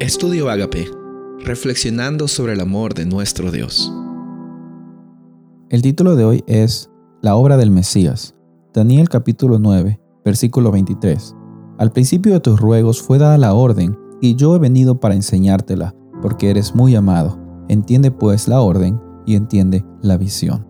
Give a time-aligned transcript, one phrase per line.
[0.00, 0.90] Estudio Agape,
[1.44, 3.92] reflexionando sobre el amor de nuestro Dios.
[5.68, 8.34] El título de hoy es La obra del Mesías.
[8.72, 11.36] Daniel capítulo 9, versículo 23.
[11.76, 15.94] Al principio de tus ruegos fue dada la orden, y yo he venido para enseñártela,
[16.22, 17.38] porque eres muy amado.
[17.68, 20.66] Entiende pues la orden y entiende la visión.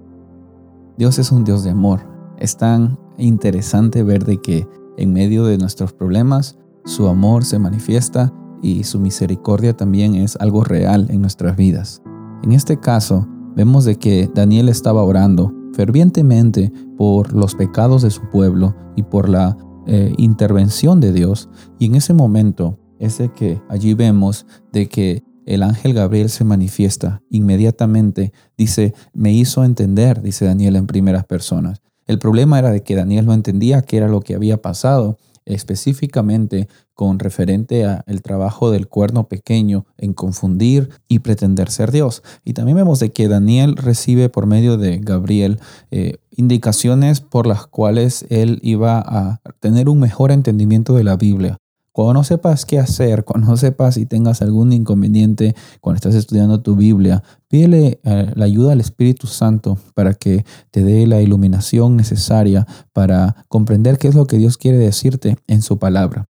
[0.99, 2.01] Dios es un Dios de amor.
[2.37, 4.67] Es tan interesante ver de que
[4.97, 10.65] en medio de nuestros problemas, su amor se manifiesta y su misericordia también es algo
[10.65, 12.03] real en nuestras vidas.
[12.43, 18.23] En este caso, vemos de que Daniel estaba orando fervientemente por los pecados de su
[18.31, 19.57] pueblo y por la
[19.87, 21.49] eh, intervención de Dios.
[21.79, 26.45] Y en ese momento es de que allí vemos de que el ángel Gabriel se
[26.45, 28.33] manifiesta inmediatamente.
[28.57, 31.81] Dice, me hizo entender, dice Daniel en primeras personas.
[32.07, 35.17] El problema era de que Daniel no entendía qué era lo que había pasado
[35.51, 42.23] específicamente con referente al trabajo del cuerno pequeño en confundir y pretender ser Dios.
[42.45, 47.67] Y también vemos de que Daniel recibe por medio de Gabriel eh, indicaciones por las
[47.67, 51.59] cuales él iba a tener un mejor entendimiento de la Biblia.
[51.93, 56.61] Cuando no sepas qué hacer, cuando no sepas si tengas algún inconveniente cuando estás estudiando
[56.61, 61.97] tu Biblia, pídele eh, la ayuda al Espíritu Santo para que te dé la iluminación
[61.97, 66.27] necesaria para comprender qué es lo que Dios quiere decirte en su palabra.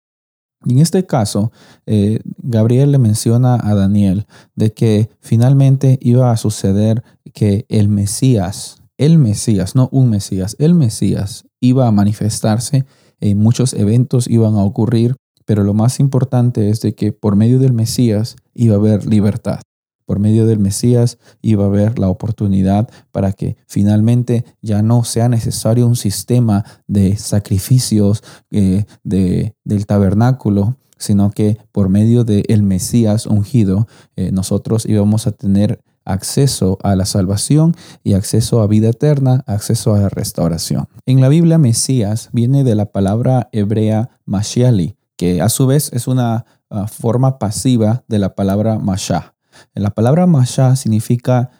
[0.64, 1.52] Y en este caso,
[1.86, 8.82] eh, Gabriel le menciona a Daniel de que finalmente iba a suceder que el Mesías,
[8.96, 12.86] el Mesías, no un Mesías, el Mesías iba a manifestarse,
[13.20, 15.16] en muchos eventos iban a ocurrir
[15.48, 19.60] pero lo más importante es de que por medio del Mesías iba a haber libertad.
[20.04, 25.30] Por medio del Mesías iba a haber la oportunidad para que finalmente ya no sea
[25.30, 33.24] necesario un sistema de sacrificios eh, de, del tabernáculo, sino que por medio del Mesías
[33.24, 37.74] ungido, eh, nosotros íbamos a tener acceso a la salvación
[38.04, 40.88] y acceso a vida eterna, acceso a la restauración.
[41.06, 46.06] En la Biblia, Mesías viene de la palabra hebrea Mashiali, que a su vez es
[46.06, 49.34] una ah, forma pasiva de la palabra masha.
[49.74, 51.50] La palabra masha significa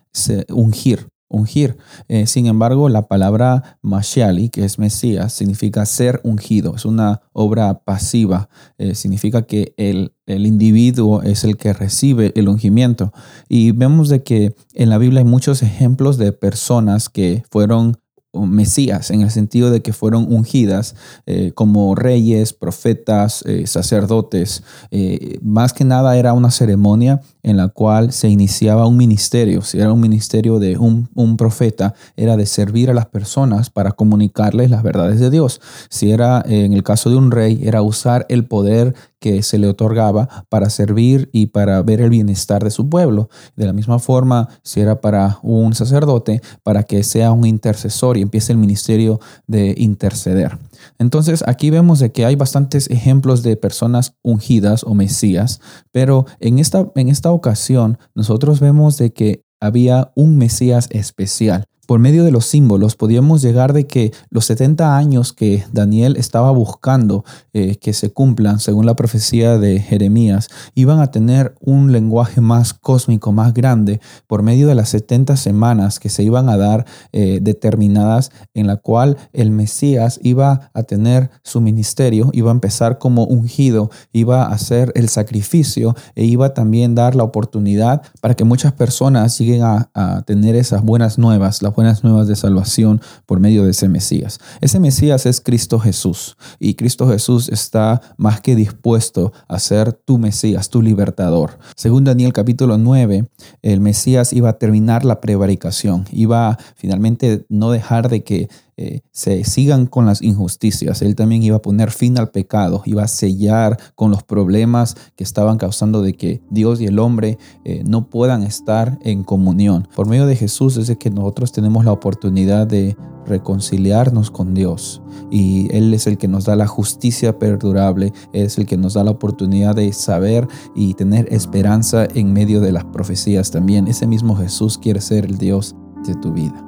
[0.49, 1.77] ungir, ungir.
[2.07, 6.77] Eh, sin embargo, la palabra mashiali, que es Mesías, significa ser ungido.
[6.77, 8.49] Es una obra pasiva.
[8.79, 13.13] Eh, significa que el, el, individuo es el que recibe el ungimiento.
[13.49, 17.99] Y vemos de que en la Biblia hay muchos ejemplos de personas que fueron
[18.35, 20.95] Mesías, en el sentido de que fueron ungidas
[21.27, 24.63] eh, como reyes, profetas, eh, sacerdotes.
[24.91, 29.63] Eh, más que nada era una ceremonia en la cual se iniciaba un ministerio.
[29.63, 33.93] Si era un ministerio de un, un, profeta, era de servir a las personas para
[33.93, 35.61] comunicarles las verdades de Dios.
[35.89, 39.69] Si era en el caso de un rey, era usar el poder que se le
[39.69, 43.29] otorgaba para servir y para ver el bienestar de su pueblo.
[43.57, 48.23] De la misma forma, si era para un sacerdote, para que sea un intercesor y
[48.23, 50.59] empiece el ministerio de interceder.
[50.99, 55.61] Entonces aquí vemos de que hay bastantes ejemplos de personas ungidas o mesías,
[55.93, 62.01] pero en esta, en esta ocasión nosotros vemos de que había un Mesías especial por
[62.01, 67.25] medio de los símbolos podíamos llegar de que los 70 años que Daniel estaba buscando
[67.55, 72.75] eh, que se cumplan según la profecía de Jeremías iban a tener un lenguaje más
[72.75, 77.39] cósmico, más grande, por medio de las 70 semanas que se iban a dar eh,
[77.41, 83.25] determinadas en la cual el Mesías iba a tener su ministerio, iba a empezar como
[83.25, 88.75] ungido, iba a hacer el sacrificio e iba también dar la oportunidad para que muchas
[88.75, 93.71] personas lleguen a, a tener esas buenas nuevas, buenas nuevas de salvación por medio de
[93.71, 94.41] ese Mesías.
[94.61, 100.19] Ese Mesías es Cristo Jesús y Cristo Jesús está más que dispuesto a ser tu
[100.19, 101.61] Mesías, tu libertador.
[101.77, 103.29] Según Daniel capítulo 9,
[103.63, 108.49] el Mesías iba a terminar la prevaricación, iba finalmente no dejar de que
[108.81, 111.03] eh, se sigan con las injusticias.
[111.03, 115.25] Él también iba a poner fin al pecado, iba a sellar con los problemas que
[115.25, 119.89] estaban causando de que Dios y el hombre eh, no puedan estar en comunión.
[119.97, 122.97] Por medio de Jesús es de que nosotros tenemos la oportunidad de
[123.27, 128.67] reconciliarnos con Dios y Él es el que nos da la justicia perdurable, es el
[128.67, 130.47] que nos da la oportunidad de saber
[130.77, 133.89] y tener esperanza en medio de las profecías también.
[133.89, 135.75] Ese mismo Jesús quiere ser el Dios
[136.07, 136.68] de tu vida.